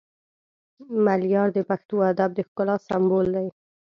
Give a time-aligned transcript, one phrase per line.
[1.05, 3.47] ملیار د پښتو ادب د ښکلا سمبول دی